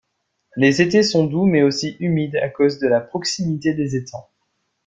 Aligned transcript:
Les 0.55 0.81
étés 0.81 1.03
sont 1.03 1.25
doux 1.25 1.45
mais 1.45 1.61
aussi 1.61 1.95
humide 1.99 2.37
à 2.37 2.49
cause 2.49 2.79
de 2.79 2.87
la 2.87 3.01
proximité 3.01 3.75
des 3.75 3.95
étangs. 3.95 4.27